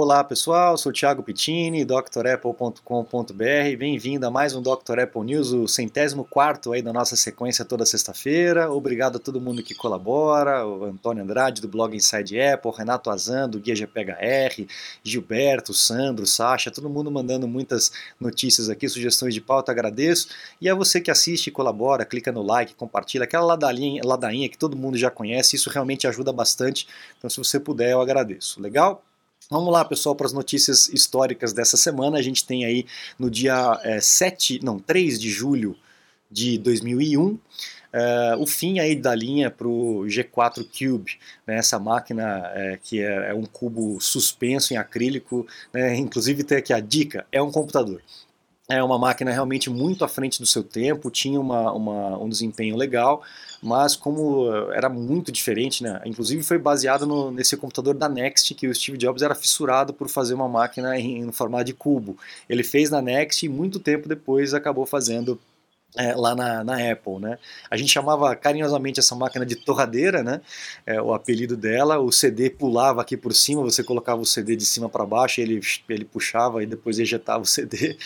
Olá 0.00 0.22
pessoal, 0.22 0.78
sou 0.78 0.92
Thiago 0.92 1.24
Pittini, 1.24 1.84
drapple.com.br. 1.84 3.76
Bem-vindo 3.76 4.24
a 4.24 4.30
mais 4.30 4.54
um 4.54 4.62
Dr. 4.62 5.00
Apple 5.00 5.24
News, 5.24 5.50
o 5.50 5.66
centésimo 5.66 6.24
quarto 6.24 6.72
aí 6.72 6.80
da 6.80 6.92
nossa 6.92 7.16
sequência 7.16 7.64
toda 7.64 7.84
sexta-feira. 7.84 8.70
Obrigado 8.70 9.16
a 9.16 9.18
todo 9.18 9.40
mundo 9.40 9.60
que 9.60 9.74
colabora, 9.74 10.64
o 10.64 10.84
Antônio 10.84 11.24
Andrade 11.24 11.60
do 11.60 11.66
blog 11.66 11.96
Inside 11.96 12.40
Apple, 12.40 12.70
Renato 12.78 13.10
Azan 13.10 13.48
do 13.48 13.58
Guia 13.58 13.74
GPHR, 13.74 14.68
Gilberto, 15.02 15.74
Sandro, 15.74 16.28
Sasha, 16.28 16.70
todo 16.70 16.88
mundo 16.88 17.10
mandando 17.10 17.48
muitas 17.48 17.90
notícias 18.20 18.70
aqui, 18.70 18.88
sugestões 18.88 19.34
de 19.34 19.40
pauta, 19.40 19.72
agradeço. 19.72 20.28
E 20.60 20.68
a 20.68 20.76
você 20.76 21.00
que 21.00 21.10
assiste 21.10 21.50
colabora, 21.50 22.04
clica 22.04 22.30
no 22.30 22.42
like, 22.42 22.72
compartilha, 22.76 23.24
aquela 23.24 23.44
ladainha, 23.44 24.00
ladainha 24.04 24.48
que 24.48 24.56
todo 24.56 24.76
mundo 24.76 24.96
já 24.96 25.10
conhece, 25.10 25.56
isso 25.56 25.68
realmente 25.68 26.06
ajuda 26.06 26.32
bastante. 26.32 26.86
Então 27.18 27.28
se 27.28 27.36
você 27.36 27.58
puder, 27.58 27.90
eu 27.90 28.00
agradeço. 28.00 28.62
Legal? 28.62 29.02
Vamos 29.50 29.72
lá, 29.72 29.82
pessoal, 29.82 30.14
para 30.14 30.26
as 30.26 30.32
notícias 30.34 30.88
históricas 30.88 31.54
dessa 31.54 31.78
semana. 31.78 32.18
A 32.18 32.22
gente 32.22 32.44
tem 32.44 32.66
aí 32.66 32.84
no 33.18 33.30
dia 33.30 33.80
é, 33.82 33.98
7, 33.98 34.60
não, 34.62 34.78
3 34.78 35.18
de 35.18 35.30
julho 35.30 35.74
de 36.30 36.58
2001, 36.58 37.38
é, 37.90 38.36
o 38.38 38.46
fim 38.46 38.78
aí 38.78 38.94
da 38.94 39.14
linha 39.14 39.50
para 39.50 39.66
o 39.66 40.04
G4 40.04 40.66
Cube, 40.66 41.18
né, 41.46 41.56
essa 41.56 41.78
máquina 41.78 42.42
é, 42.54 42.78
que 42.82 43.00
é, 43.00 43.30
é, 43.30 43.34
um 43.34 43.46
cubo 43.46 43.98
suspenso 43.98 44.74
em 44.74 44.76
acrílico, 44.76 45.46
né, 45.72 45.96
inclusive 45.96 46.44
tem 46.44 46.58
aqui 46.58 46.74
a 46.74 46.80
dica, 46.80 47.26
é 47.32 47.40
um 47.40 47.50
computador. 47.50 48.02
É 48.70 48.82
uma 48.82 48.98
máquina 48.98 49.30
realmente 49.30 49.70
muito 49.70 50.04
à 50.04 50.08
frente 50.08 50.38
do 50.38 50.46
seu 50.46 50.62
tempo, 50.62 51.10
tinha 51.10 51.40
uma, 51.40 51.72
uma 51.72 52.18
um 52.18 52.28
desempenho 52.28 52.76
legal, 52.76 53.22
mas 53.62 53.96
como 53.96 54.46
era 54.74 54.90
muito 54.90 55.32
diferente, 55.32 55.82
né? 55.82 56.02
Inclusive 56.04 56.42
foi 56.42 56.58
baseado 56.58 57.06
no, 57.06 57.30
nesse 57.30 57.56
computador 57.56 57.94
da 57.94 58.10
Next, 58.10 58.54
que 58.54 58.68
o 58.68 58.74
Steve 58.74 58.98
Jobs 58.98 59.22
era 59.22 59.34
fissurado 59.34 59.94
por 59.94 60.06
fazer 60.10 60.34
uma 60.34 60.48
máquina 60.48 60.98
em, 60.98 61.24
no 61.24 61.32
formato 61.32 61.64
de 61.64 61.72
cubo. 61.72 62.18
Ele 62.46 62.62
fez 62.62 62.90
na 62.90 63.00
Next 63.00 63.46
e 63.46 63.48
muito 63.48 63.80
tempo 63.80 64.06
depois 64.06 64.52
acabou 64.52 64.84
fazendo 64.84 65.40
é, 65.96 66.14
lá 66.14 66.34
na, 66.34 66.62
na, 66.62 66.92
Apple, 66.92 67.18
né? 67.18 67.38
A 67.70 67.76
gente 67.76 67.90
chamava 67.90 68.34
carinhosamente 68.36 69.00
essa 69.00 69.14
máquina 69.14 69.46
de 69.46 69.56
torradeira, 69.56 70.22
né? 70.22 70.40
É, 70.84 71.00
o 71.00 71.14
apelido 71.14 71.56
dela. 71.56 71.98
O 71.98 72.12
CD 72.12 72.50
pulava 72.50 73.00
aqui 73.00 73.16
por 73.16 73.34
cima, 73.34 73.62
você 73.62 73.82
colocava 73.82 74.20
o 74.20 74.26
CD 74.26 74.54
de 74.54 74.66
cima 74.66 74.88
para 74.88 75.06
baixo, 75.06 75.40
ele 75.40 75.60
ele 75.88 76.04
puxava 76.04 76.62
e 76.62 76.66
depois 76.66 76.98
ejetava 76.98 77.42
o 77.42 77.46
CD. 77.46 77.96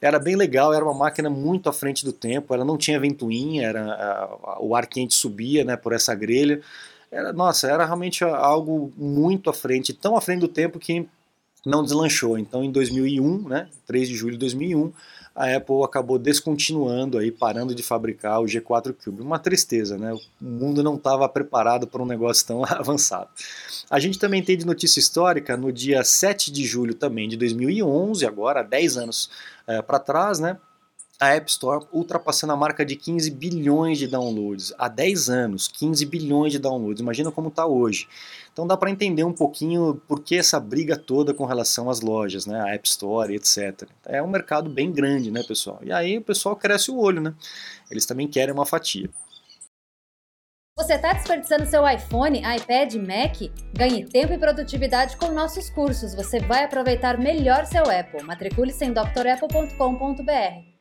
Era 0.00 0.18
bem 0.18 0.34
legal, 0.34 0.72
era 0.72 0.84
uma 0.84 0.94
máquina 0.94 1.28
muito 1.28 1.68
à 1.68 1.72
frente 1.72 2.04
do 2.04 2.12
tempo. 2.12 2.54
Ela 2.54 2.64
não 2.64 2.78
tinha 2.78 2.98
ventoinha, 2.98 3.66
era 3.66 3.84
a, 3.84 4.58
o 4.60 4.74
ar 4.74 4.86
quente 4.86 5.14
subia, 5.14 5.64
né? 5.64 5.76
Por 5.76 5.92
essa 5.92 6.14
grelha. 6.14 6.60
Era, 7.10 7.32
nossa, 7.32 7.68
era 7.68 7.84
realmente 7.84 8.24
algo 8.24 8.92
muito 8.96 9.48
à 9.50 9.52
frente, 9.52 9.92
tão 9.92 10.16
à 10.16 10.20
frente 10.20 10.40
do 10.40 10.48
tempo 10.48 10.78
que 10.78 11.06
não 11.64 11.82
deslanchou. 11.82 12.38
Então, 12.38 12.64
em 12.64 12.72
2001, 12.72 13.48
né? 13.48 13.68
3 13.86 14.08
de 14.08 14.14
julho 14.14 14.32
de 14.32 14.38
2001 14.38 14.92
a 15.36 15.54
Apple 15.54 15.84
acabou 15.84 16.18
descontinuando 16.18 17.18
aí, 17.18 17.30
parando 17.30 17.74
de 17.74 17.82
fabricar 17.82 18.40
o 18.40 18.46
G4 18.46 18.94
Cube. 18.94 19.20
Uma 19.20 19.38
tristeza, 19.38 19.98
né? 19.98 20.14
O 20.14 20.20
mundo 20.40 20.82
não 20.82 20.94
estava 20.94 21.28
preparado 21.28 21.86
para 21.86 22.02
um 22.02 22.06
negócio 22.06 22.46
tão 22.46 22.64
avançado. 22.66 23.28
A 23.90 24.00
gente 24.00 24.18
também 24.18 24.42
tem 24.42 24.56
de 24.56 24.64
notícia 24.64 24.98
histórica 24.98 25.54
no 25.54 25.70
dia 25.70 26.02
7 26.02 26.50
de 26.50 26.64
julho 26.64 26.94
também 26.94 27.28
de 27.28 27.36
2011, 27.36 28.24
agora 28.24 28.62
10 28.62 28.96
anos 28.96 29.30
é, 29.66 29.82
para 29.82 29.98
trás, 29.98 30.38
né? 30.38 30.56
A 31.18 31.34
App 31.34 31.50
Store 31.50 31.86
ultrapassando 31.92 32.52
a 32.52 32.56
marca 32.56 32.84
de 32.84 32.94
15 32.94 33.30
bilhões 33.30 33.98
de 33.98 34.06
downloads. 34.06 34.72
Há 34.78 34.88
10 34.88 35.30
anos, 35.30 35.68
15 35.68 36.04
bilhões 36.06 36.52
de 36.52 36.58
downloads. 36.58 37.00
Imagina 37.00 37.32
como 37.32 37.48
está 37.48 37.66
hoje. 37.66 38.06
Então 38.52 38.66
dá 38.66 38.76
para 38.76 38.90
entender 38.90 39.24
um 39.24 39.32
pouquinho 39.32 40.00
por 40.06 40.20
que 40.20 40.36
essa 40.36 40.60
briga 40.60 40.96
toda 40.96 41.32
com 41.32 41.44
relação 41.44 41.88
às 41.90 42.00
lojas, 42.00 42.46
né, 42.46 42.60
a 42.60 42.74
App 42.74 42.86
Store, 42.88 43.34
etc. 43.34 43.88
É 44.04 44.22
um 44.22 44.28
mercado 44.28 44.70
bem 44.70 44.92
grande, 44.92 45.30
né, 45.30 45.42
pessoal? 45.42 45.78
E 45.82 45.92
aí 45.92 46.18
o 46.18 46.22
pessoal 46.22 46.56
cresce 46.56 46.90
o 46.90 46.98
olho, 46.98 47.20
né? 47.20 47.34
Eles 47.90 48.06
também 48.06 48.28
querem 48.28 48.54
uma 48.54 48.66
fatia. 48.66 49.08
Você 50.78 50.92
está 50.92 51.14
desperdiçando 51.14 51.64
seu 51.64 51.88
iPhone, 51.88 52.38
iPad, 52.38 52.94
Mac? 52.96 53.50
Ganhe 53.72 54.04
tempo 54.04 54.34
e 54.34 54.38
produtividade 54.38 55.16
com 55.16 55.30
nossos 55.30 55.70
cursos. 55.70 56.14
Você 56.14 56.38
vai 56.38 56.64
aproveitar 56.64 57.18
melhor 57.18 57.64
seu 57.64 57.84
Apple. 57.90 58.22
Matricule-se 58.22 58.84
em 58.84 58.92
drapple.com.br. 58.92 60.75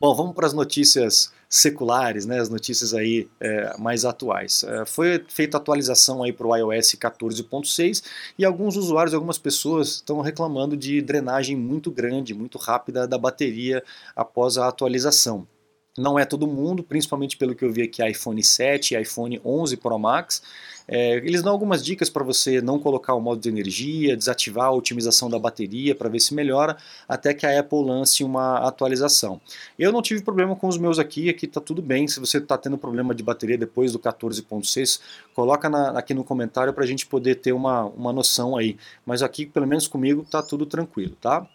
Bom, 0.00 0.14
vamos 0.14 0.34
para 0.34 0.46
as 0.46 0.52
notícias 0.52 1.32
seculares, 1.48 2.26
né, 2.26 2.40
as 2.40 2.48
notícias 2.48 2.92
aí 2.92 3.28
é, 3.40 3.76
mais 3.78 4.04
atuais. 4.04 4.64
É, 4.64 4.84
foi 4.84 5.24
feita 5.28 5.56
atualização 5.56 6.22
aí 6.22 6.32
para 6.32 6.46
o 6.46 6.56
iOS 6.56 6.96
14.6 6.96 8.02
e 8.38 8.44
alguns 8.44 8.76
usuários, 8.76 9.14
algumas 9.14 9.38
pessoas 9.38 9.94
estão 9.94 10.20
reclamando 10.20 10.76
de 10.76 11.00
drenagem 11.00 11.56
muito 11.56 11.90
grande, 11.90 12.34
muito 12.34 12.58
rápida 12.58 13.06
da 13.06 13.18
bateria 13.18 13.82
após 14.14 14.58
a 14.58 14.68
atualização. 14.68 15.46
Não 15.96 16.18
é 16.18 16.24
todo 16.24 16.46
mundo, 16.46 16.82
principalmente 16.82 17.36
pelo 17.36 17.54
que 17.54 17.64
eu 17.64 17.72
vi 17.72 17.82
aqui 17.82 18.06
iPhone 18.06 18.42
7 18.42 18.94
e 18.94 19.00
iPhone 19.00 19.40
11 19.44 19.76
Pro 19.78 19.98
Max. 19.98 20.42
É, 20.88 21.16
eles 21.16 21.42
dão 21.42 21.52
algumas 21.52 21.84
dicas 21.84 22.08
para 22.08 22.22
você 22.22 22.60
não 22.60 22.78
colocar 22.78 23.14
o 23.14 23.20
modo 23.20 23.40
de 23.40 23.48
energia, 23.48 24.16
desativar 24.16 24.66
a 24.66 24.72
otimização 24.72 25.28
da 25.28 25.38
bateria 25.38 25.94
para 25.94 26.08
ver 26.08 26.20
se 26.20 26.34
melhora, 26.34 26.76
até 27.08 27.34
que 27.34 27.44
a 27.44 27.58
Apple 27.58 27.82
lance 27.84 28.22
uma 28.22 28.58
atualização. 28.58 29.40
Eu 29.78 29.90
não 29.90 30.00
tive 30.00 30.22
problema 30.22 30.54
com 30.54 30.68
os 30.68 30.78
meus 30.78 30.98
aqui, 30.98 31.28
aqui 31.28 31.46
está 31.46 31.60
tudo 31.60 31.82
bem. 31.82 32.06
Se 32.06 32.20
você 32.20 32.38
está 32.38 32.56
tendo 32.56 32.78
problema 32.78 33.14
de 33.14 33.22
bateria 33.22 33.58
depois 33.58 33.92
do 33.92 33.98
14.6, 33.98 35.00
coloca 35.34 35.68
na, 35.68 35.90
aqui 35.98 36.14
no 36.14 36.22
comentário 36.22 36.72
para 36.72 36.84
a 36.84 36.86
gente 36.86 37.06
poder 37.06 37.36
ter 37.36 37.52
uma, 37.52 37.84
uma 37.84 38.12
noção 38.12 38.56
aí. 38.56 38.76
Mas 39.04 39.22
aqui, 39.22 39.44
pelo 39.46 39.66
menos 39.66 39.88
comigo, 39.88 40.22
está 40.22 40.42
tudo 40.42 40.66
tranquilo, 40.66 41.16
tá? 41.20 41.48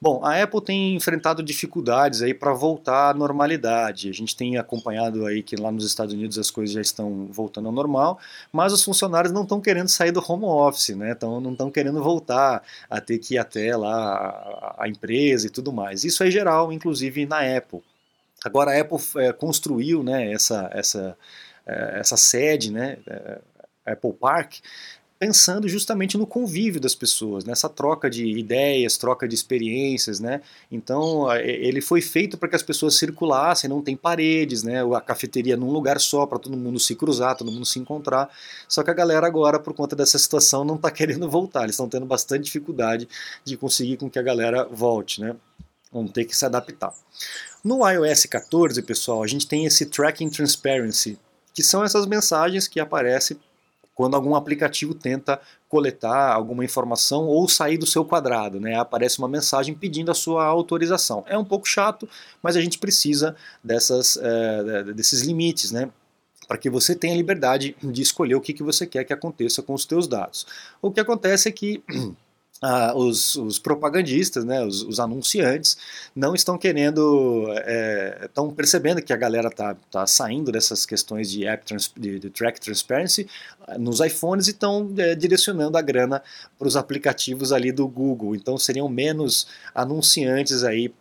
Bom, 0.00 0.24
a 0.24 0.40
Apple 0.40 0.60
tem 0.60 0.94
enfrentado 0.94 1.42
dificuldades 1.42 2.22
aí 2.22 2.32
para 2.32 2.52
voltar 2.52 3.10
à 3.10 3.14
normalidade. 3.14 4.08
A 4.08 4.12
gente 4.12 4.36
tem 4.36 4.56
acompanhado 4.56 5.26
aí 5.26 5.42
que 5.42 5.56
lá 5.56 5.72
nos 5.72 5.84
Estados 5.84 6.14
Unidos 6.14 6.38
as 6.38 6.52
coisas 6.52 6.72
já 6.72 6.80
estão 6.80 7.26
voltando 7.26 7.66
ao 7.66 7.72
normal, 7.72 8.18
mas 8.52 8.72
os 8.72 8.84
funcionários 8.84 9.32
não 9.32 9.42
estão 9.42 9.60
querendo 9.60 9.88
sair 9.88 10.12
do 10.12 10.24
home 10.26 10.44
office, 10.44 10.90
né? 10.96 11.10
Então 11.10 11.40
não 11.40 11.50
estão 11.52 11.68
querendo 11.68 12.00
voltar 12.00 12.62
a 12.88 13.00
ter 13.00 13.18
que 13.18 13.34
ir 13.34 13.38
até 13.38 13.76
lá 13.76 14.74
a, 14.78 14.84
a 14.84 14.88
empresa 14.88 15.48
e 15.48 15.50
tudo 15.50 15.72
mais. 15.72 16.04
Isso 16.04 16.22
é 16.22 16.30
geral, 16.30 16.72
inclusive 16.72 17.26
na 17.26 17.40
Apple. 17.56 17.82
Agora 18.44 18.70
a 18.70 18.80
Apple 18.80 18.98
é, 19.16 19.32
construiu, 19.32 20.04
né, 20.04 20.32
essa 20.32 20.70
essa 20.72 21.18
é, 21.66 21.98
essa 22.00 22.16
sede, 22.16 22.72
né, 22.72 22.98
é, 23.06 23.40
Apple 23.92 24.12
Park, 24.12 24.56
pensando 25.18 25.68
justamente 25.68 26.16
no 26.16 26.26
convívio 26.26 26.80
das 26.80 26.94
pessoas, 26.94 27.44
nessa 27.44 27.68
troca 27.68 28.08
de 28.08 28.24
ideias, 28.24 28.96
troca 28.96 29.26
de 29.26 29.34
experiências, 29.34 30.20
né? 30.20 30.40
Então 30.70 31.32
ele 31.34 31.80
foi 31.80 32.00
feito 32.00 32.38
para 32.38 32.48
que 32.48 32.54
as 32.54 32.62
pessoas 32.62 32.94
circulassem, 32.96 33.68
não 33.68 33.82
tem 33.82 33.96
paredes, 33.96 34.62
né? 34.62 34.82
A 34.94 35.00
cafeteria 35.00 35.56
num 35.56 35.70
lugar 35.70 35.98
só 35.98 36.24
para 36.24 36.38
todo 36.38 36.56
mundo 36.56 36.78
se 36.78 36.94
cruzar, 36.94 37.36
todo 37.36 37.50
mundo 37.50 37.66
se 37.66 37.80
encontrar. 37.80 38.30
Só 38.68 38.82
que 38.84 38.90
a 38.90 38.94
galera 38.94 39.26
agora, 39.26 39.58
por 39.58 39.74
conta 39.74 39.96
dessa 39.96 40.18
situação, 40.18 40.64
não 40.64 40.76
está 40.76 40.90
querendo 40.92 41.28
voltar. 41.28 41.64
Eles 41.64 41.74
estão 41.74 41.88
tendo 41.88 42.06
bastante 42.06 42.44
dificuldade 42.44 43.08
de 43.44 43.56
conseguir 43.56 43.96
com 43.96 44.08
que 44.08 44.18
a 44.18 44.22
galera 44.22 44.64
volte, 44.70 45.20
né? 45.20 45.34
Vão 45.90 46.06
ter 46.06 46.26
que 46.26 46.36
se 46.36 46.44
adaptar. 46.44 46.92
No 47.64 47.88
iOS 47.88 48.26
14, 48.26 48.80
pessoal, 48.82 49.22
a 49.22 49.26
gente 49.26 49.48
tem 49.48 49.64
esse 49.64 49.86
Tracking 49.86 50.30
Transparency, 50.30 51.18
que 51.52 51.62
são 51.62 51.82
essas 51.82 52.06
mensagens 52.06 52.68
que 52.68 52.78
aparecem 52.78 53.36
quando 53.98 54.14
algum 54.14 54.36
aplicativo 54.36 54.94
tenta 54.94 55.40
coletar 55.68 56.32
alguma 56.32 56.64
informação 56.64 57.26
ou 57.26 57.48
sair 57.48 57.76
do 57.76 57.84
seu 57.84 58.04
quadrado, 58.04 58.60
né? 58.60 58.78
Aparece 58.78 59.18
uma 59.18 59.26
mensagem 59.26 59.74
pedindo 59.74 60.08
a 60.08 60.14
sua 60.14 60.44
autorização. 60.44 61.24
É 61.26 61.36
um 61.36 61.44
pouco 61.44 61.66
chato, 61.66 62.08
mas 62.40 62.54
a 62.54 62.60
gente 62.60 62.78
precisa 62.78 63.34
dessas, 63.62 64.16
é, 64.16 64.84
desses 64.94 65.22
limites, 65.22 65.72
né? 65.72 65.90
Para 66.46 66.56
que 66.56 66.70
você 66.70 66.94
tenha 66.94 67.16
liberdade 67.16 67.74
de 67.82 68.00
escolher 68.00 68.36
o 68.36 68.40
que, 68.40 68.52
que 68.52 68.62
você 68.62 68.86
quer 68.86 69.02
que 69.02 69.12
aconteça 69.12 69.64
com 69.64 69.74
os 69.74 69.82
seus 69.82 70.06
dados. 70.06 70.46
O 70.80 70.92
que 70.92 71.00
acontece 71.00 71.48
é 71.48 71.52
que 71.52 71.82
ah, 72.60 72.92
os, 72.94 73.36
os, 73.36 73.58
propagandistas, 73.58 74.44
né, 74.44 74.64
os, 74.64 74.82
os, 74.82 74.98
anunciantes, 74.98 75.76
não 76.14 76.34
estão 76.34 76.58
querendo, 76.58 77.46
estão 78.22 78.48
é, 78.48 78.52
percebendo 78.52 79.00
que 79.00 79.12
a 79.12 79.16
galera 79.16 79.48
está 79.48 79.76
tá 79.90 80.06
saindo 80.06 80.50
dessas 80.50 80.84
questões 80.84 81.30
de, 81.30 81.46
app 81.46 81.64
trans, 81.64 81.92
de, 81.96 82.18
de 82.18 82.30
track 82.30 82.60
transparency 82.60 83.28
ah, 83.66 83.78
nos 83.78 84.00
iPhones 84.00 84.48
e 84.48 84.50
estão 84.50 84.92
é, 84.98 85.14
direcionando 85.14 85.78
a 85.78 85.82
grana 85.82 86.22
para 86.58 86.66
os 86.66 86.76
aplicativos 86.76 87.52
ali 87.52 87.70
do 87.70 87.86
Google. 87.86 88.34
Então 88.34 88.58
seriam 88.58 88.88
menos 88.88 89.46
anunciantes 89.74 90.64
aí 90.64 90.92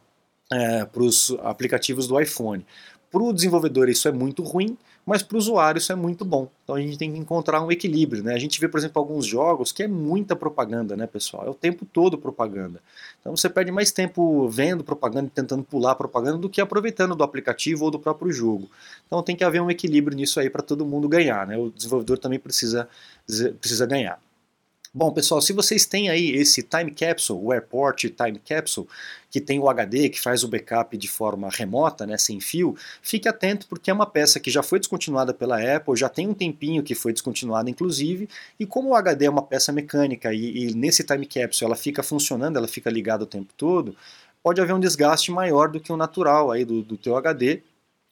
é, 0.51 0.85
para 0.85 1.01
os 1.01 1.35
aplicativos 1.43 2.07
do 2.07 2.19
iPhone. 2.19 2.65
Para 3.11 3.23
o 3.23 3.33
desenvolvedor 3.33 3.89
isso 3.89 4.07
é 4.07 4.11
muito 4.11 4.43
ruim, 4.43 4.77
mas 5.07 5.23
para 5.23 5.35
o 5.35 5.37
usuário 5.37 5.79
isso 5.79 5.89
é 5.93 5.95
muito 5.95 6.25
bom. 6.25 6.49
Então 6.65 6.75
a 6.75 6.81
gente 6.81 6.97
tem 6.97 7.13
que 7.13 7.17
encontrar 7.17 7.63
um 7.63 7.71
equilíbrio. 7.71 8.21
Né? 8.21 8.33
A 8.33 8.37
gente 8.37 8.59
vê, 8.59 8.67
por 8.67 8.77
exemplo, 8.77 9.01
alguns 9.01 9.25
jogos 9.25 9.71
que 9.71 9.83
é 9.83 9.87
muita 9.87 10.35
propaganda, 10.35 10.97
né, 10.97 11.07
pessoal? 11.07 11.47
É 11.47 11.49
o 11.49 11.53
tempo 11.53 11.85
todo 11.85 12.17
propaganda. 12.17 12.81
Então 13.21 13.33
você 13.33 13.47
perde 13.47 13.71
mais 13.71 13.89
tempo 13.89 14.49
vendo 14.49 14.83
propaganda 14.83 15.27
e 15.27 15.29
tentando 15.29 15.63
pular 15.63 15.95
propaganda 15.95 16.37
do 16.37 16.49
que 16.49 16.59
aproveitando 16.59 17.15
do 17.15 17.23
aplicativo 17.23 17.85
ou 17.85 17.91
do 17.91 17.97
próprio 17.97 18.33
jogo. 18.33 18.69
Então 19.05 19.23
tem 19.23 19.33
que 19.33 19.45
haver 19.45 19.61
um 19.61 19.71
equilíbrio 19.71 20.17
nisso 20.17 20.41
aí 20.41 20.49
para 20.49 20.61
todo 20.61 20.85
mundo 20.85 21.07
ganhar. 21.07 21.47
Né? 21.47 21.57
O 21.57 21.69
desenvolvedor 21.69 22.17
também 22.17 22.37
precisa, 22.37 22.89
precisa 23.61 23.85
ganhar. 23.85 24.19
Bom, 24.97 25.11
pessoal, 25.11 25.39
se 25.39 25.53
vocês 25.53 25.85
têm 25.85 26.09
aí 26.09 26.31
esse 26.31 26.63
Time 26.63 26.89
Capsule, 26.89 27.39
o 27.39 27.51
Airport 27.51 28.05
Time 28.05 28.39
Capsule, 28.39 28.87
que 29.29 29.39
tem 29.39 29.59
o 29.59 29.69
HD, 29.69 30.09
que 30.09 30.19
faz 30.19 30.43
o 30.43 30.47
backup 30.47 30.97
de 30.97 31.07
forma 31.07 31.49
remota, 31.51 32.03
né, 32.03 32.17
sem 32.17 32.39
fio, 32.39 32.75
fique 32.99 33.29
atento 33.29 33.67
porque 33.67 33.91
é 33.91 33.93
uma 33.93 34.07
peça 34.07 34.39
que 34.39 34.49
já 34.49 34.63
foi 34.63 34.79
descontinuada 34.79 35.35
pela 35.35 35.61
Apple, 35.75 35.95
já 35.95 36.09
tem 36.09 36.27
um 36.27 36.33
tempinho 36.33 36.81
que 36.81 36.95
foi 36.95 37.13
descontinuada 37.13 37.69
inclusive, 37.69 38.27
e 38.59 38.65
como 38.65 38.89
o 38.89 38.95
HD 38.95 39.25
é 39.25 39.29
uma 39.29 39.43
peça 39.43 39.71
mecânica 39.71 40.33
e, 40.33 40.69
e 40.69 40.73
nesse 40.73 41.03
Time 41.03 41.27
Capsule 41.27 41.67
ela 41.67 41.75
fica 41.75 42.01
funcionando, 42.01 42.57
ela 42.57 42.67
fica 42.67 42.89
ligada 42.89 43.23
o 43.23 43.27
tempo 43.27 43.53
todo, 43.55 43.95
pode 44.41 44.59
haver 44.59 44.73
um 44.73 44.79
desgaste 44.79 45.31
maior 45.31 45.69
do 45.69 45.79
que 45.79 45.91
o 45.91 45.97
natural 45.97 46.49
aí 46.49 46.65
do, 46.65 46.81
do 46.81 46.97
teu 46.97 47.15
HD, 47.15 47.61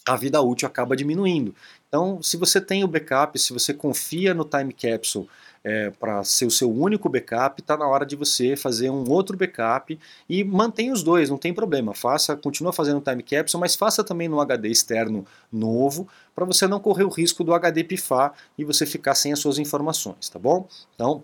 a 0.07 0.15
vida 0.15 0.41
útil 0.41 0.67
acaba 0.67 0.95
diminuindo. 0.95 1.55
Então, 1.87 2.21
se 2.21 2.37
você 2.37 2.61
tem 2.61 2.83
o 2.83 2.87
backup, 2.87 3.37
se 3.39 3.51
você 3.51 3.73
confia 3.73 4.33
no 4.33 4.45
Time 4.45 4.71
Capsule 4.71 5.27
é, 5.63 5.89
para 5.89 6.23
ser 6.23 6.45
o 6.45 6.51
seu 6.51 6.71
único 6.71 7.09
backup, 7.09 7.59
está 7.59 7.75
na 7.75 7.87
hora 7.87 8.05
de 8.05 8.15
você 8.15 8.55
fazer 8.55 8.91
um 8.91 9.09
outro 9.09 9.35
backup 9.35 9.99
e 10.29 10.43
mantém 10.43 10.91
os 10.91 11.01
dois, 11.01 11.27
não 11.27 11.39
tem 11.39 11.51
problema. 11.51 11.95
Faça, 11.95 12.35
continua 12.35 12.71
fazendo 12.71 13.01
time 13.01 13.23
capsule, 13.23 13.59
mas 13.59 13.75
faça 13.75 14.03
também 14.03 14.27
no 14.27 14.39
HD 14.39 14.69
externo 14.69 15.25
novo, 15.51 16.07
para 16.35 16.45
você 16.45 16.67
não 16.67 16.79
correr 16.79 17.03
o 17.03 17.09
risco 17.09 17.43
do 17.43 17.51
HD 17.51 17.83
pifar 17.83 18.33
e 18.55 18.63
você 18.63 18.85
ficar 18.85 19.15
sem 19.15 19.33
as 19.33 19.39
suas 19.39 19.57
informações, 19.57 20.29
tá 20.29 20.37
bom? 20.37 20.67
Então, 20.93 21.23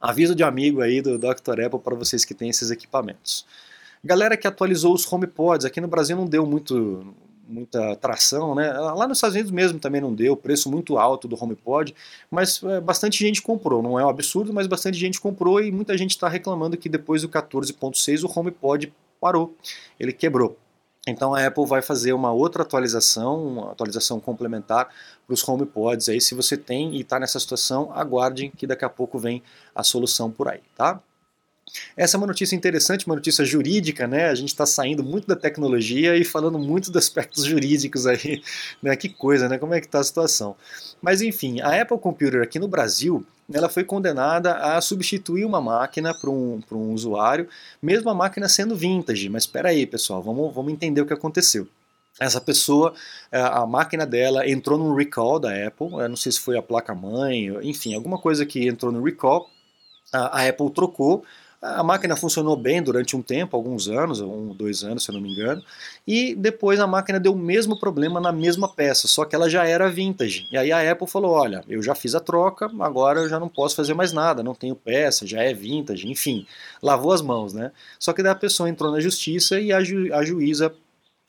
aviso 0.00 0.34
de 0.34 0.42
amigo 0.42 0.80
aí 0.80 1.00
do 1.00 1.16
Dr. 1.16 1.60
Apple 1.64 1.78
para 1.78 1.94
vocês 1.94 2.24
que 2.24 2.34
têm 2.34 2.48
esses 2.48 2.72
equipamentos. 2.72 3.46
Galera 4.02 4.36
que 4.36 4.48
atualizou 4.48 4.94
os 4.94 5.10
HomePods, 5.10 5.64
aqui 5.64 5.80
no 5.80 5.88
Brasil 5.88 6.16
não 6.16 6.26
deu 6.26 6.44
muito 6.44 7.14
muita 7.48 7.96
tração, 7.96 8.54
né? 8.54 8.72
Lá 8.72 9.06
nos 9.06 9.18
Estados 9.18 9.34
Unidos 9.34 9.52
mesmo 9.52 9.78
também 9.78 10.00
não 10.00 10.14
deu, 10.14 10.36
preço 10.36 10.70
muito 10.70 10.98
alto 10.98 11.28
do 11.28 11.42
HomePod, 11.42 11.94
mas 12.30 12.62
é, 12.62 12.80
bastante 12.80 13.18
gente 13.18 13.40
comprou, 13.40 13.82
não 13.82 13.98
é 13.98 14.04
um 14.04 14.08
absurdo, 14.08 14.52
mas 14.52 14.66
bastante 14.66 14.98
gente 14.98 15.20
comprou 15.20 15.60
e 15.60 15.70
muita 15.70 15.96
gente 15.96 16.10
está 16.10 16.28
reclamando 16.28 16.76
que 16.76 16.88
depois 16.88 17.22
do 17.22 17.28
14.6 17.28 18.24
o 18.24 18.40
HomePod 18.40 18.92
parou, 19.20 19.54
ele 19.98 20.12
quebrou. 20.12 20.56
Então 21.08 21.34
a 21.34 21.46
Apple 21.46 21.64
vai 21.66 21.80
fazer 21.80 22.12
uma 22.12 22.32
outra 22.32 22.62
atualização, 22.62 23.46
uma 23.46 23.70
atualização 23.70 24.18
complementar 24.18 24.88
para 25.24 25.34
os 25.34 25.48
HomePods 25.48 26.08
aí, 26.08 26.20
se 26.20 26.34
você 26.34 26.56
tem 26.56 26.96
e 26.96 27.02
está 27.02 27.20
nessa 27.20 27.38
situação, 27.38 27.92
aguardem 27.94 28.50
que 28.50 28.66
daqui 28.66 28.84
a 28.84 28.88
pouco 28.88 29.18
vem 29.18 29.40
a 29.72 29.84
solução 29.84 30.30
por 30.32 30.48
aí, 30.48 30.60
tá? 30.76 31.00
Essa 31.96 32.16
é 32.16 32.18
uma 32.18 32.26
notícia 32.26 32.54
interessante, 32.54 33.06
uma 33.06 33.16
notícia 33.16 33.44
jurídica, 33.44 34.06
né? 34.06 34.28
A 34.28 34.34
gente 34.34 34.48
está 34.48 34.64
saindo 34.64 35.02
muito 35.02 35.26
da 35.26 35.36
tecnologia 35.36 36.16
e 36.16 36.24
falando 36.24 36.58
muito 36.58 36.90
dos 36.90 37.02
aspectos 37.02 37.44
jurídicos 37.44 38.06
aí, 38.06 38.42
né? 38.82 38.94
Que 38.96 39.08
coisa, 39.08 39.48
né? 39.48 39.58
Como 39.58 39.74
é 39.74 39.80
que 39.80 39.86
está 39.86 39.98
a 39.98 40.04
situação? 40.04 40.56
Mas 41.02 41.20
enfim, 41.20 41.60
a 41.60 41.80
Apple 41.80 41.98
Computer 41.98 42.42
aqui 42.42 42.58
no 42.58 42.68
Brasil, 42.68 43.26
ela 43.52 43.68
foi 43.68 43.84
condenada 43.84 44.54
a 44.54 44.80
substituir 44.80 45.44
uma 45.44 45.60
máquina 45.60 46.14
para 46.18 46.30
um, 46.30 46.60
um 46.70 46.92
usuário, 46.92 47.48
mesmo 47.82 48.10
a 48.10 48.14
máquina 48.14 48.48
sendo 48.48 48.76
vintage. 48.76 49.28
Mas 49.28 49.42
espera 49.42 49.70
aí, 49.70 49.86
pessoal, 49.86 50.22
vamos, 50.22 50.54
vamos 50.54 50.72
entender 50.72 51.00
o 51.00 51.06
que 51.06 51.14
aconteceu. 51.14 51.66
Essa 52.18 52.40
pessoa, 52.40 52.94
é, 53.30 53.38
a 53.38 53.66
máquina 53.66 54.06
dela 54.06 54.48
entrou 54.48 54.78
num 54.78 54.94
recall 54.94 55.38
da 55.38 55.50
Apple, 55.66 55.90
não 56.08 56.16
sei 56.16 56.32
se 56.32 56.40
foi 56.40 56.56
a 56.56 56.62
placa-mãe, 56.62 57.48
enfim, 57.62 57.94
alguma 57.94 58.18
coisa 58.18 58.46
que 58.46 58.66
entrou 58.66 58.90
no 58.90 59.02
recall, 59.02 59.50
a 60.12 60.48
Apple 60.48 60.70
trocou 60.70 61.24
a 61.60 61.82
máquina 61.82 62.16
funcionou 62.16 62.56
bem 62.56 62.82
durante 62.82 63.16
um 63.16 63.22
tempo, 63.22 63.56
alguns 63.56 63.88
anos, 63.88 64.20
um, 64.20 64.48
dois 64.48 64.84
anos, 64.84 65.04
se 65.04 65.10
eu 65.10 65.14
não 65.14 65.20
me 65.20 65.32
engano, 65.32 65.62
e 66.06 66.34
depois 66.34 66.78
a 66.78 66.86
máquina 66.86 67.18
deu 67.18 67.32
o 67.32 67.38
mesmo 67.38 67.78
problema 67.78 68.20
na 68.20 68.30
mesma 68.32 68.68
peça, 68.68 69.08
só 69.08 69.24
que 69.24 69.34
ela 69.34 69.48
já 69.48 69.66
era 69.66 69.88
vintage. 69.88 70.46
E 70.50 70.56
aí 70.56 70.70
a 70.70 70.92
Apple 70.92 71.06
falou: 71.06 71.32
olha, 71.32 71.64
eu 71.68 71.82
já 71.82 71.94
fiz 71.94 72.14
a 72.14 72.20
troca, 72.20 72.70
agora 72.80 73.20
eu 73.20 73.28
já 73.28 73.40
não 73.40 73.48
posso 73.48 73.74
fazer 73.74 73.94
mais 73.94 74.12
nada, 74.12 74.42
não 74.42 74.54
tenho 74.54 74.76
peça, 74.76 75.26
já 75.26 75.42
é 75.42 75.52
vintage, 75.52 76.08
enfim, 76.08 76.46
lavou 76.82 77.12
as 77.12 77.22
mãos, 77.22 77.52
né? 77.52 77.72
Só 77.98 78.12
que 78.12 78.22
daí 78.22 78.32
a 78.32 78.36
pessoa 78.36 78.68
entrou 78.68 78.92
na 78.92 79.00
justiça 79.00 79.58
e 79.58 79.72
a, 79.72 79.82
ju 79.82 80.12
a 80.14 80.24
juíza 80.24 80.72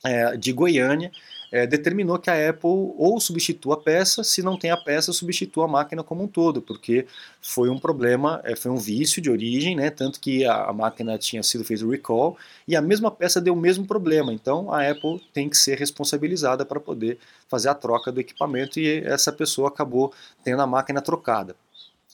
é, 0.05 0.37
de 0.37 0.51
Goiânia 0.53 1.11
é, 1.51 1.65
determinou 1.65 2.19
que 2.19 2.29
a 2.29 2.49
Apple 2.49 2.69
ou 2.97 3.19
substitua 3.19 3.75
a 3.75 3.77
peça, 3.77 4.23
se 4.23 4.41
não 4.41 4.57
tem 4.57 4.71
a 4.71 4.77
peça, 4.77 5.13
substitua 5.13 5.65
a 5.65 5.67
máquina 5.67 6.03
como 6.03 6.23
um 6.23 6.27
todo, 6.27 6.61
porque 6.61 7.07
foi 7.41 7.69
um 7.69 7.79
problema, 7.79 8.41
é, 8.43 8.55
foi 8.55 8.71
um 8.71 8.77
vício 8.77 9.21
de 9.21 9.29
origem, 9.29 9.75
né, 9.75 9.89
tanto 9.89 10.19
que 10.19 10.45
a, 10.45 10.65
a 10.65 10.73
máquina 10.73 11.17
tinha 11.17 11.43
sido 11.43 11.63
feita 11.63 11.87
recall 11.87 12.37
e 12.67 12.75
a 12.75 12.81
mesma 12.81 13.11
peça 13.11 13.39
deu 13.39 13.53
o 13.53 13.57
mesmo 13.57 13.85
problema, 13.85 14.33
então 14.33 14.71
a 14.71 14.89
Apple 14.89 15.21
tem 15.33 15.49
que 15.49 15.57
ser 15.57 15.77
responsabilizada 15.77 16.65
para 16.65 16.79
poder 16.79 17.17
fazer 17.47 17.69
a 17.69 17.75
troca 17.75 18.11
do 18.11 18.19
equipamento 18.19 18.79
e 18.79 18.99
essa 19.05 19.31
pessoa 19.31 19.69
acabou 19.69 20.13
tendo 20.43 20.61
a 20.61 20.67
máquina 20.67 21.01
trocada. 21.01 21.55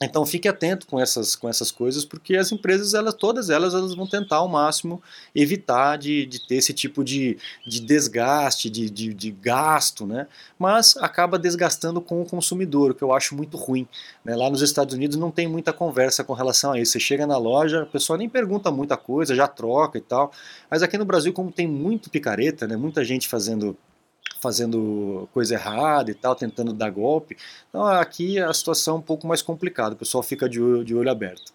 Então 0.02 0.26
fique 0.26 0.48
atento 0.48 0.88
com 0.88 0.98
essas, 0.98 1.36
com 1.36 1.48
essas 1.48 1.70
coisas, 1.70 2.04
porque 2.04 2.36
as 2.36 2.50
empresas, 2.50 2.94
elas, 2.94 3.14
todas 3.14 3.48
elas, 3.48 3.74
elas 3.74 3.94
vão 3.94 4.08
tentar 4.08 4.36
ao 4.36 4.48
máximo 4.48 5.00
evitar 5.32 5.96
de, 5.96 6.26
de 6.26 6.44
ter 6.44 6.56
esse 6.56 6.74
tipo 6.74 7.04
de, 7.04 7.38
de 7.64 7.78
desgaste, 7.78 8.68
de, 8.68 8.90
de, 8.90 9.14
de, 9.14 9.30
gasto, 9.30 10.04
né? 10.04 10.26
mas 10.58 10.96
acaba 10.96 11.38
desgastando 11.38 12.00
com 12.00 12.20
o 12.20 12.26
consumidor, 12.26 12.90
o 12.90 12.94
que 12.94 13.04
eu 13.04 13.12
acho 13.12 13.36
muito 13.36 13.56
ruim. 13.56 13.86
Né? 14.24 14.34
Lá 14.34 14.50
nos 14.50 14.62
Estados 14.62 14.94
Unidos 14.94 15.16
não 15.16 15.30
tem 15.30 15.46
muita 15.46 15.72
conversa 15.72 16.24
com 16.24 16.32
relação 16.32 16.72
a 16.72 16.80
isso. 16.80 16.92
Você 16.92 17.00
chega 17.00 17.24
na 17.24 17.38
loja, 17.38 17.82
a 17.82 17.86
pessoa 17.86 18.18
nem 18.18 18.28
pergunta 18.28 18.72
muita 18.72 18.96
coisa, 18.96 19.32
já 19.32 19.46
troca 19.46 19.96
e 19.96 20.00
tal. 20.00 20.32
Mas 20.68 20.82
aqui 20.82 20.98
no 20.98 21.04
Brasil, 21.04 21.32
como 21.32 21.52
tem 21.52 21.68
muito 21.68 22.10
picareta, 22.10 22.66
né? 22.66 22.76
muita 22.76 23.04
gente 23.04 23.28
fazendo 23.28 23.76
fazendo 24.40 25.28
coisa 25.32 25.54
errada 25.54 26.10
e 26.10 26.14
tal, 26.14 26.34
tentando 26.34 26.72
dar 26.72 26.90
golpe. 26.90 27.36
Então 27.68 27.86
aqui 27.86 28.38
a 28.38 28.52
situação 28.52 28.96
é 28.96 28.98
um 28.98 29.02
pouco 29.02 29.26
mais 29.26 29.40
complicada, 29.40 29.94
o 29.94 29.98
pessoal 29.98 30.22
fica 30.22 30.48
de 30.48 30.60
olho, 30.60 30.84
de 30.84 30.94
olho 30.94 31.10
aberto. 31.10 31.52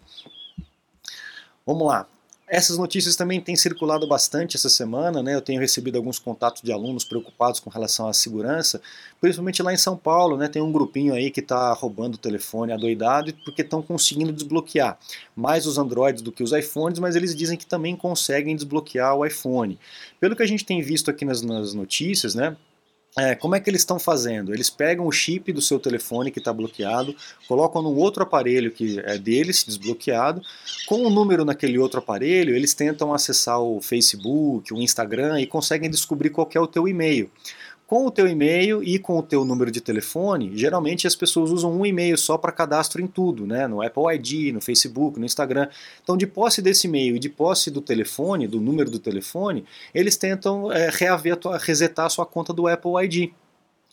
Vamos 1.66 1.88
lá. 1.88 2.08
Essas 2.52 2.80
notícias 2.80 3.16
também 3.16 3.40
têm 3.40 3.56
circulado 3.56 4.08
bastante 4.08 4.58
essa 4.58 4.70
semana, 4.70 5.22
né? 5.22 5.36
Eu 5.36 5.42
tenho 5.42 5.62
recebido 5.62 5.98
alguns 5.98 6.18
contatos 6.18 6.64
de 6.64 6.72
alunos 6.72 7.04
preocupados 7.04 7.60
com 7.60 7.70
relação 7.70 8.08
à 8.08 8.14
segurança, 8.14 8.82
principalmente 9.22 9.62
lá 9.62 9.72
em 9.72 9.78
São 9.78 9.96
Paulo, 9.96 10.36
né? 10.36 10.48
Tem 10.48 10.60
um 10.60 10.72
grupinho 10.72 11.14
aí 11.14 11.30
que 11.30 11.42
está 11.42 11.72
roubando 11.74 12.16
o 12.16 12.18
telefone 12.18 12.74
adoidado 12.74 13.32
porque 13.46 13.62
estão 13.62 13.84
conseguindo 13.84 14.34
desbloquear 14.34 14.98
mais 15.36 15.68
os 15.68 15.78
Androids 15.78 16.24
do 16.24 16.32
que 16.32 16.42
os 16.42 16.52
iPhones, 16.52 16.98
mas 16.98 17.16
eles 17.16 17.36
dizem 17.36 17.56
que 17.56 17.68
também 17.68 17.96
conseguem 17.96 18.56
desbloquear 18.56 19.16
o 19.16 19.24
iPhone. 19.24 19.78
Pelo 20.20 20.36
que 20.36 20.42
a 20.42 20.48
gente 20.48 20.66
tem 20.66 20.82
visto 20.82 21.12
aqui 21.12 21.24
nas, 21.24 21.44
nas 21.44 21.76
notícias, 21.76 22.34
né? 22.34 22.58
É, 23.18 23.34
como 23.36 23.56
é 23.56 23.60
que 23.60 23.70
eles 23.70 23.82
estão 23.82 23.98
fazendo? 24.00 24.54
Eles 24.54 24.70
pegam 24.70 25.06
o 25.06 25.12
chip 25.12 25.52
do 25.52 25.62
seu 25.62 25.80
telefone 25.80 26.32
que 26.32 26.40
está 26.40 26.54
bloqueado, 26.54 27.16
colocam 27.48 27.82
num 27.82 27.96
outro 27.96 28.22
aparelho 28.22 28.72
que 28.72 29.00
é 29.00 29.18
deles, 29.18 29.64
desbloqueado. 29.64 30.42
Com 30.88 31.06
o 31.06 31.10
número 31.10 31.44
naquele 31.44 31.80
outro 31.80 32.00
aparelho, 32.00 32.56
eles 32.56 32.74
tentam 32.74 33.14
acessar 33.14 33.60
o 33.60 33.82
Facebook, 33.82 34.74
o 34.74 34.82
Instagram 34.82 35.42
e 35.42 35.48
conseguem 35.48 35.90
descobrir 35.90 36.30
qual 36.30 36.50
é 36.54 36.60
o 36.60 36.68
teu 36.68 36.88
e-mail 36.88 37.30
com 37.90 38.06
o 38.06 38.12
teu 38.12 38.28
e-mail 38.28 38.84
e 38.84 39.00
com 39.00 39.18
o 39.18 39.24
teu 39.24 39.44
número 39.44 39.72
de 39.72 39.82
telefone, 39.82 40.56
geralmente 40.56 41.08
as 41.08 41.16
pessoas 41.16 41.50
usam 41.50 41.76
um 41.76 41.84
e-mail 41.84 42.16
só 42.20 42.38
para 42.38 42.52
cadastro 42.52 43.02
em 43.02 43.08
tudo, 43.08 43.48
né? 43.48 43.68
no 43.68 43.82
Apple 43.82 44.04
ID, 44.14 44.54
no 44.54 44.62
Facebook, 44.62 45.20
no 45.20 45.26
Instagram. 45.26 45.68
Então, 46.04 46.16
de 46.16 46.28
posse 46.28 46.62
desse 46.62 46.86
e-mail 46.86 47.16
e 47.16 47.20
de 47.20 47.30
posse 47.30 47.72
do 47.72 47.82
telefone, 47.82 48.48
do 48.48 48.62
número 48.62 48.92
do 48.92 49.00
telefone, 49.00 49.66
eles 49.92 50.16
tentam 50.18 50.72
é, 50.72 50.92
reaver 50.92 51.40
resetar 51.60 52.06
a 52.06 52.10
sua 52.10 52.28
conta 52.28 52.54
do 52.54 52.68
Apple 52.68 52.92
ID 53.04 53.32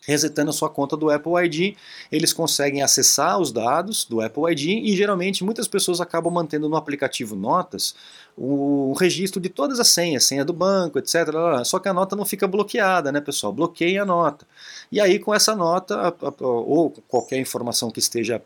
resetando 0.07 0.51
a 0.51 0.53
sua 0.53 0.71
conta 0.71 0.97
do 0.97 1.11
Apple 1.11 1.33
ID, 1.45 1.77
eles 2.11 2.33
conseguem 2.33 2.83
acessar 2.83 3.41
os 3.41 3.51
dados 3.51 4.05
do 4.05 4.21
Apple 4.21 4.53
ID 4.53 4.85
e 4.85 4.97
geralmente 4.97 5.45
muitas 5.45 5.67
pessoas 5.67 6.01
acabam 6.01 6.33
mantendo 6.33 6.69
no 6.69 6.77
aplicativo 6.77 7.35
Notas 7.35 7.95
o 8.37 8.93
registro 8.93 9.41
de 9.41 9.49
todas 9.49 9.81
as 9.81 9.89
senhas, 9.89 10.25
senha 10.25 10.45
do 10.45 10.53
banco, 10.53 10.99
etc. 10.99 11.27
Só 11.65 11.79
que 11.79 11.89
a 11.89 11.95
nota 11.95 12.15
não 12.15 12.25
fica 12.25 12.47
bloqueada, 12.47 13.11
né, 13.11 13.21
pessoal? 13.21 13.53
Bloqueia 13.53 14.03
a 14.03 14.07
nota. 14.07 14.47
E 14.93 15.01
aí 15.01 15.19
com 15.19 15.35
essa 15.35 15.57
nota 15.57 16.15
ou 16.41 16.91
qualquer 17.09 17.39
informação 17.39 17.91
que 17.91 17.99
esteja 17.99 18.43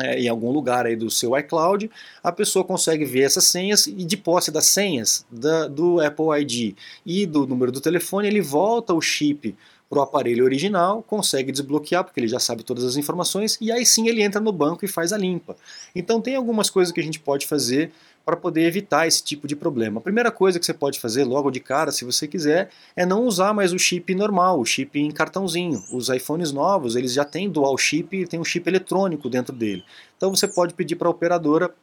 é, 0.00 0.20
em 0.20 0.28
algum 0.28 0.52
lugar 0.52 0.86
aí 0.86 0.94
do 0.94 1.10
seu 1.10 1.36
iCloud, 1.36 1.90
a 2.22 2.30
pessoa 2.30 2.64
consegue 2.64 3.04
ver 3.04 3.22
essas 3.22 3.44
senhas 3.44 3.86
e 3.86 4.04
de 4.04 4.16
posse 4.16 4.50
das 4.50 4.66
senhas 4.66 5.26
da, 5.28 5.66
do 5.66 6.00
Apple 6.00 6.40
ID 6.40 6.76
e 7.04 7.26
do 7.26 7.46
número 7.46 7.72
do 7.72 7.80
telefone, 7.80 8.28
ele 8.28 8.40
volta 8.40 8.94
o 8.94 9.00
chip 9.00 9.56
para 9.88 10.00
o 10.00 10.02
aparelho 10.02 10.44
original, 10.44 11.02
consegue 11.02 11.50
desbloquear, 11.50 12.04
porque 12.04 12.20
ele 12.20 12.28
já 12.28 12.38
sabe 12.38 12.62
todas 12.62 12.84
as 12.84 12.96
informações, 12.96 13.56
e 13.60 13.72
aí 13.72 13.86
sim 13.86 14.08
ele 14.08 14.22
entra 14.22 14.40
no 14.40 14.52
banco 14.52 14.84
e 14.84 14.88
faz 14.88 15.12
a 15.12 15.16
limpa. 15.18 15.56
Então 15.94 16.20
tem 16.20 16.36
algumas 16.36 16.68
coisas 16.68 16.92
que 16.92 17.00
a 17.00 17.02
gente 17.02 17.18
pode 17.18 17.46
fazer 17.46 17.90
para 18.28 18.36
poder 18.36 18.66
evitar 18.66 19.06
esse 19.06 19.22
tipo 19.22 19.48
de 19.48 19.56
problema. 19.56 20.00
A 20.00 20.02
primeira 20.02 20.30
coisa 20.30 20.58
que 20.58 20.66
você 20.66 20.74
pode 20.74 21.00
fazer 21.00 21.24
logo 21.24 21.50
de 21.50 21.60
cara, 21.60 21.90
se 21.90 22.04
você 22.04 22.28
quiser, 22.28 22.68
é 22.94 23.06
não 23.06 23.24
usar 23.24 23.54
mais 23.54 23.72
o 23.72 23.78
chip 23.78 24.14
normal, 24.14 24.60
o 24.60 24.66
chip 24.66 25.00
em 25.00 25.10
cartãozinho. 25.10 25.82
Os 25.90 26.10
iPhones 26.10 26.52
novos, 26.52 26.94
eles 26.94 27.14
já 27.14 27.24
têm 27.24 27.48
dual 27.48 27.78
chip 27.78 28.26
tem 28.26 28.38
um 28.38 28.44
chip 28.44 28.68
eletrônico 28.68 29.30
dentro 29.30 29.56
dele. 29.56 29.82
Então 30.18 30.28
você 30.28 30.46
pode 30.46 30.74
pedir 30.74 30.96
para 30.96 31.08
a 31.08 31.10
operadora 31.10 31.74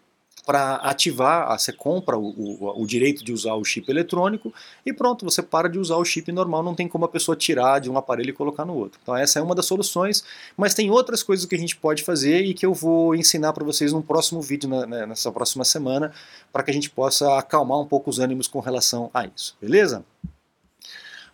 para 0.46 0.76
ativar, 0.76 1.58
você 1.58 1.74
compra 1.74 2.18
o, 2.18 2.30
o, 2.30 2.84
o, 2.84 2.86
direito 2.86 3.24
de 3.24 3.34
usar 3.34 3.56
o 3.56 3.64
chip 3.64 3.90
eletrônico 3.90 4.54
e 4.86 4.94
pronto, 4.94 5.26
você 5.26 5.42
para 5.42 5.68
de 5.68 5.80
usar 5.80 5.96
o 5.96 6.06
chip 6.06 6.32
normal, 6.32 6.62
não 6.62 6.76
tem 6.76 6.88
como 6.88 7.04
a 7.06 7.10
pessoa 7.10 7.36
tirar 7.36 7.80
de 7.80 7.90
um 7.90 7.98
aparelho 7.98 8.30
e 8.30 8.34
colocar 8.34 8.64
no 8.64 8.76
outro. 8.76 9.00
Então 9.02 9.16
essa 9.16 9.40
é 9.40 9.42
uma 9.42 9.56
das 9.56 9.66
soluções, 9.66 10.24
mas 10.56 10.74
tem 10.74 10.92
outras 10.92 11.24
coisas 11.24 11.46
que 11.46 11.56
a 11.56 11.58
gente 11.58 11.76
pode 11.76 12.04
fazer 12.04 12.44
e 12.44 12.54
que 12.54 12.66
eu 12.66 12.74
vou 12.74 13.16
ensinar 13.16 13.54
para 13.54 13.64
vocês 13.64 13.92
num 13.92 14.02
próximo 14.02 14.42
vídeo, 14.42 14.70
na, 14.70 14.86
né, 14.86 15.06
nessa 15.06 15.32
próxima 15.32 15.66
semana, 15.66 16.12
para 16.54 16.62
que 16.62 16.70
a 16.70 16.74
gente 16.74 16.90
possa 16.90 17.40
acalmar 17.40 17.80
um 17.80 17.86
pouco 17.86 18.10
os 18.10 18.20
ânimos 18.20 18.48
com 18.48 18.60
relação 18.60 19.10
a 19.14 19.26
isso, 19.26 19.58
beleza? 19.60 20.06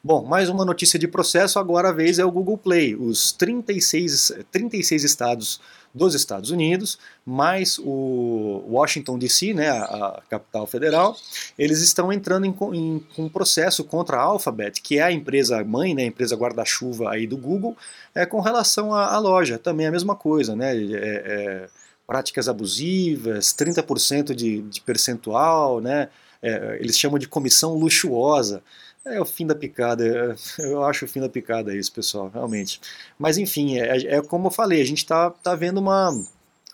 Bom, 0.03 0.25
mais 0.25 0.49
uma 0.49 0.65
notícia 0.65 0.97
de 0.97 1.07
processo, 1.07 1.59
agora 1.59 1.89
a 1.89 1.91
vez 1.91 2.17
é 2.17 2.25
o 2.25 2.31
Google 2.31 2.57
Play. 2.57 2.95
Os 2.95 3.31
36, 3.33 4.31
36 4.51 5.03
estados 5.03 5.61
dos 5.93 6.15
Estados 6.15 6.51
Unidos, 6.51 6.97
mais 7.25 7.77
o 7.79 8.63
Washington 8.69 9.17
DC, 9.17 9.53
né, 9.53 9.69
a, 9.69 9.83
a 9.83 10.21
capital 10.29 10.65
federal, 10.65 11.17
eles 11.57 11.81
estão 11.81 12.11
entrando 12.11 12.45
em, 12.45 12.55
em, 12.73 13.05
um 13.17 13.29
processo 13.29 13.83
contra 13.83 14.17
a 14.17 14.21
Alphabet, 14.21 14.81
que 14.81 14.97
é 14.97 15.03
a 15.03 15.11
empresa 15.11 15.63
mãe, 15.63 15.93
né, 15.93 16.03
a 16.03 16.07
empresa 16.07 16.35
guarda-chuva 16.35 17.11
aí 17.11 17.27
do 17.27 17.37
Google, 17.37 17.75
é, 18.15 18.25
com 18.25 18.39
relação 18.39 18.93
à, 18.93 19.13
à, 19.13 19.19
loja. 19.19 19.57
Também 19.57 19.87
a 19.87 19.91
mesma 19.91 20.15
coisa, 20.15 20.55
né? 20.55 20.75
É, 20.75 20.87
é, 20.95 21.69
práticas 22.05 22.49
abusivas, 22.49 23.53
30% 23.53 24.33
de, 24.33 24.61
de 24.63 24.81
percentual, 24.81 25.79
né? 25.79 26.09
É, 26.41 26.77
eles 26.79 26.97
chamam 26.97 27.19
de 27.19 27.27
comissão 27.27 27.75
luxuosa. 27.75 28.63
É 29.03 29.19
o 29.19 29.25
fim 29.25 29.47
da 29.47 29.55
picada, 29.55 30.05
é, 30.05 30.35
eu 30.63 30.83
acho 30.83 31.05
o 31.05 31.07
fim 31.07 31.19
da 31.19 31.29
picada 31.29 31.75
isso, 31.75 31.91
pessoal, 31.91 32.29
realmente. 32.29 32.79
Mas 33.17 33.37
enfim, 33.37 33.79
é, 33.79 34.17
é 34.17 34.21
como 34.21 34.47
eu 34.47 34.51
falei, 34.51 34.79
a 34.81 34.85
gente 34.85 34.99
está 34.99 35.31
tá 35.31 35.55
vendo 35.55 35.79
uma, 35.79 36.11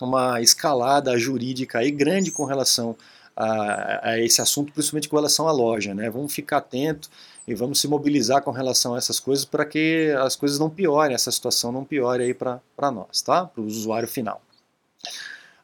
uma 0.02 0.42
escalada 0.42 1.18
jurídica 1.18 1.80
aí 1.80 1.90
grande 1.90 2.32
com 2.32 2.44
relação 2.44 2.98
a, 3.36 4.10
a, 4.10 4.20
esse 4.20 4.42
assunto, 4.42 4.74
principalmente 4.74 5.08
com 5.08 5.16
relação 5.16 5.48
à 5.48 5.52
loja, 5.52 5.94
né? 5.94 6.10
Vamos 6.10 6.34
ficar 6.34 6.58
atento 6.58 7.10
e 7.48 7.56
vamos 7.56 7.80
se 7.80 7.88
mobilizar 7.88 8.42
com 8.42 8.52
relação 8.52 8.96
a 8.96 8.98
essas 8.98 9.20
coisas 9.22 9.46
para 9.46 9.66
que 9.66 10.14
as 10.20 10.36
coisas 10.36 10.60
não 10.60 10.70
piorem, 10.70 11.16
essa 11.16 11.32
situação 11.32 11.72
não 11.72 11.86
piore 11.86 12.24
aí 12.24 12.34
para 12.34 12.92
nós, 12.92 13.22
tá? 13.22 13.46
Para 13.46 13.62
o 13.62 13.66
usuário 13.66 14.08
final. 14.08 14.42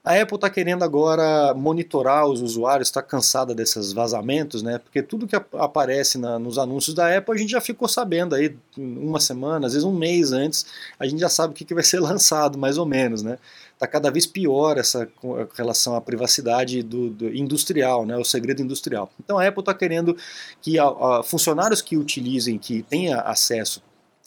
A 0.05 0.21
Apple 0.21 0.35
está 0.35 0.49
querendo 0.49 0.83
agora 0.83 1.53
monitorar 1.53 2.27
os 2.27 2.41
usuários, 2.41 2.89
está 2.89 3.01
cansada 3.01 3.55
desses 3.55 3.93
vazamentos, 3.93 4.61
né? 4.61 4.77
Porque 4.77 5.01
tudo 5.01 5.25
que 5.25 5.35
aparece 5.53 6.17
na, 6.17 6.37
nos 6.37 6.57
anúncios 6.57 6.93
da 6.93 7.17
Apple 7.17 7.33
a 7.33 7.37
gente 7.37 7.51
já 7.51 7.61
ficou 7.61 7.87
sabendo 7.87 8.35
aí 8.35 8.53
uma 8.77 9.21
semana, 9.21 9.65
às 9.65 9.71
vezes 9.71 9.85
um 9.85 9.93
mês 9.93 10.33
antes, 10.33 10.65
a 10.99 11.07
gente 11.07 11.21
já 11.21 11.29
sabe 11.29 11.53
o 11.53 11.55
que, 11.55 11.63
que 11.63 11.73
vai 11.73 11.85
ser 11.85 12.01
lançado, 12.03 12.57
mais 12.57 12.77
ou 12.77 12.85
menos, 12.85 13.23
né? 13.23 13.37
Está 13.73 13.87
cada 13.87 14.11
vez 14.11 14.25
pior 14.25 14.77
essa 14.77 15.07
relação 15.55 15.95
à 15.95 16.01
privacidade 16.01 16.83
do, 16.83 17.09
do, 17.09 17.33
industrial, 17.33 18.05
né? 18.05 18.17
O 18.17 18.25
segredo 18.25 18.61
industrial. 18.61 19.09
Então 19.23 19.39
a 19.39 19.47
Apple 19.47 19.61
está 19.61 19.73
querendo 19.73 20.17
que 20.61 20.77
a, 20.77 20.83
a 20.83 21.23
funcionários 21.23 21.81
que 21.81 21.95
utilizem, 21.95 22.57
que 22.57 22.83
tenha 22.83 23.21
acesso 23.21 23.81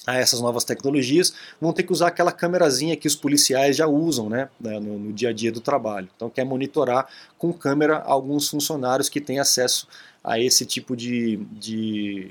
a 0.06 0.16
essas 0.16 0.40
novas 0.40 0.64
tecnologias, 0.64 1.34
vão 1.60 1.72
ter 1.72 1.82
que 1.82 1.92
usar 1.92 2.08
aquela 2.08 2.30
câmerazinha 2.30 2.96
que 2.96 3.08
os 3.08 3.16
policiais 3.16 3.76
já 3.76 3.86
usam 3.86 4.28
né, 4.28 4.48
né, 4.60 4.78
no, 4.78 4.98
no, 4.98 5.12
dia 5.12 5.30
a 5.30 5.32
dia 5.32 5.50
do 5.50 5.60
trabalho. 5.60 6.08
Então 6.14 6.30
quer 6.30 6.44
monitorar 6.44 7.08
com 7.36 7.52
câmera 7.52 7.98
alguns 7.98 8.48
funcionários 8.48 9.08
que 9.08 9.20
têm 9.20 9.40
acesso 9.40 9.88
a 10.22 10.38
esse 10.38 10.64
tipo 10.64 10.96
de, 10.96 11.36
de, 11.52 12.30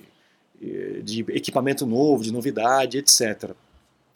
de 1.03 1.25
equipamento 1.29 1.85
novo, 1.85 2.23
de 2.23 2.31
novidade, 2.31 2.97
etc. 2.97 3.51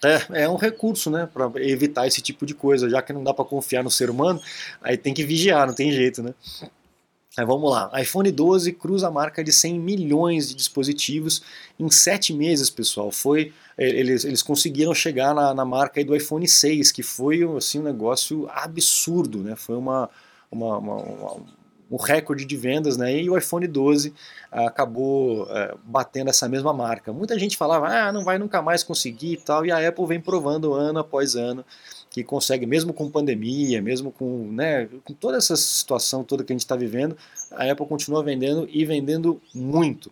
É, 0.02 0.44
é 0.44 0.50
um 0.50 0.56
recurso 0.56 1.10
né, 1.10 1.28
para 1.32 1.52
evitar 1.58 2.08
esse 2.08 2.22
tipo 2.22 2.46
de 2.46 2.54
coisa, 2.54 2.90
já 2.90 3.02
que 3.02 3.12
não 3.12 3.24
dá 3.24 3.34
para 3.34 3.44
confiar 3.44 3.84
no 3.84 3.92
ser 3.92 4.10
humano, 4.10 4.42
aí 4.82 4.98
tem 4.98 5.14
que 5.14 5.26
vigiar, 5.26 5.68
não 5.68 5.74
tem 5.74 5.92
jeito, 5.92 6.24
né? 6.24 6.34
Aí 7.38 7.46
vamos 7.46 7.70
lá, 7.70 7.92
iPhone 8.02 8.32
12 8.32 8.74
cruza 8.74 9.08
a 9.08 9.12
marca 9.12 9.44
de 9.44 9.52
100 9.52 9.80
milhões 9.80 10.50
de 10.50 10.56
dispositivos 10.56 11.44
em 11.80 11.90
7 11.90 12.34
meses, 12.34 12.70
pessoal. 12.72 13.12
Foi, 13.12 13.54
é, 13.78 13.88
eles, 13.88 14.26
eles 14.26 14.42
conseguiram 14.42 14.94
chegar 14.96 15.36
na, 15.36 15.54
na 15.54 15.64
marca 15.64 16.04
do 16.04 16.16
iPhone 16.16 16.48
6, 16.48 16.92
que 16.92 17.04
foi 17.04 17.42
assim, 17.56 17.80
um 17.80 17.84
negócio 17.84 18.50
absurdo, 18.52 19.40
né? 19.44 19.56
Foi 19.56 19.76
uma, 19.76 20.10
uma, 20.52 20.78
uma, 20.80 20.96
uma 20.96 21.60
um 21.92 21.98
recorde 21.98 22.46
de 22.46 22.56
vendas, 22.56 22.98
né? 22.98 23.16
E 23.22 23.30
o 23.30 23.38
iPhone 23.38 23.68
12 23.68 24.14
acabou 24.52 25.48
é, 25.50 25.76
batendo 25.84 26.30
essa 26.30 26.48
mesma 26.48 26.74
marca. 26.74 27.12
Muita 27.12 27.38
gente 27.38 27.58
falava, 27.58 27.88
ah, 27.88 28.12
não 28.12 28.24
vai 28.24 28.38
nunca 28.38 28.62
mais 28.62 28.84
conseguir 28.84 29.34
e 29.34 29.38
tal, 29.38 29.66
e 29.66 29.72
a 29.72 29.88
Apple 29.88 30.06
vem 30.06 30.22
provando 30.22 30.74
ano 30.74 31.00
após 31.00 31.36
ano 31.36 31.66
que 32.24 32.28
consegue, 32.28 32.66
mesmo 32.66 32.94
com 32.94 33.10
pandemia, 33.10 33.82
mesmo 33.82 34.12
com, 34.12 34.52
né, 34.52 34.88
com 35.04 35.14
toda 35.14 35.38
essa 35.38 35.56
situação 35.56 36.24
toda 36.24 36.44
que 36.44 36.52
a 36.52 36.56
gente 36.56 36.62
está 36.62 36.76
vivendo, 36.76 37.18
a 37.52 37.72
Apple 37.72 37.86
continua 37.88 38.24
vendendo 38.24 38.68
e 38.72 38.86
vendendo 38.86 39.42
muito. 39.54 40.12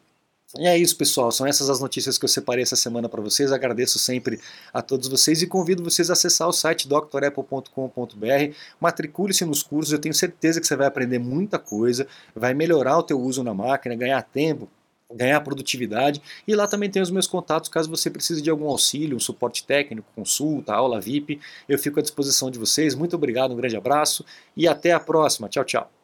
E 0.57 0.65
é 0.65 0.77
isso, 0.77 0.95
pessoal. 0.95 1.29
São 1.29 1.45
essas 1.45 1.69
as 1.69 1.81
notícias 1.81 2.17
que 2.17 2.23
eu 2.23 2.29
separei 2.29 2.63
essa 2.63 2.77
semana 2.77 3.09
para 3.09 3.21
vocês. 3.21 3.51
Agradeço 3.51 3.99
sempre 3.99 4.39
a 4.73 4.81
todos 4.81 5.09
vocês 5.09 5.41
e 5.41 5.47
convido 5.47 5.83
vocês 5.83 6.09
a 6.09 6.13
acessar 6.13 6.47
o 6.47 6.53
site 6.53 6.87
drapple.com.br. 6.87 8.55
Matricule-se 8.79 9.43
nos 9.43 9.61
cursos. 9.61 9.91
Eu 9.91 9.99
tenho 9.99 10.15
certeza 10.15 10.61
que 10.61 10.67
você 10.67 10.75
vai 10.77 10.87
aprender 10.87 11.19
muita 11.19 11.59
coisa, 11.59 12.07
vai 12.33 12.53
melhorar 12.53 12.97
o 12.97 13.03
teu 13.03 13.19
uso 13.19 13.43
na 13.43 13.53
máquina, 13.53 13.93
ganhar 13.93 14.21
tempo, 14.21 14.69
ganhar 15.13 15.39
produtividade. 15.41 16.21
E 16.47 16.55
lá 16.55 16.67
também 16.67 16.89
tem 16.89 17.01
os 17.01 17.11
meus 17.11 17.27
contatos 17.27 17.69
caso 17.69 17.89
você 17.89 18.09
precise 18.09 18.41
de 18.41 18.49
algum 18.49 18.67
auxílio, 18.67 19.17
um 19.17 19.19
suporte 19.19 19.65
técnico, 19.65 20.07
consulta, 20.15 20.73
aula 20.73 20.99
VIP. 20.99 21.39
Eu 21.67 21.77
fico 21.79 21.99
à 21.99 22.03
disposição 22.03 22.51
de 22.51 22.59
vocês. 22.59 22.95
Muito 22.95 23.15
obrigado, 23.15 23.53
um 23.53 23.57
grande 23.57 23.77
abraço 23.77 24.25
e 24.55 24.67
até 24.67 24.91
a 24.91 24.99
próxima. 24.99 25.49
Tchau, 25.49 25.63
tchau. 25.63 25.96